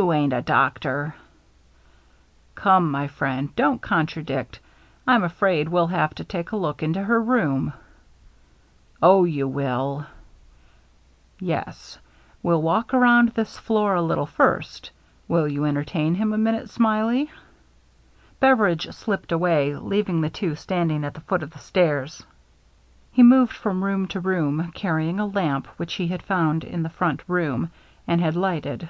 [0.00, 1.14] •*Yoa ain't a doctor."
[2.56, 4.58] •*Come, my friend, don't contradict.
[5.06, 7.74] I'm afraid we'll have to take a look into her roonu"
[9.02, 10.06] "Oh, yoa wiU!""
[11.38, 11.98] Yes.
[12.42, 14.90] We'll walk around this floor a little first.
[15.28, 16.70] Will you entertain him a minute.
[16.70, 17.30] Smiley?"
[18.38, 22.24] Beveridge slipped away, leaving the two standing at the foot of the stairs.
[23.12, 26.88] He moved from room to room, carrying a lamp which he had found in the
[26.90, 27.70] front room
[28.06, 28.88] and had lighted.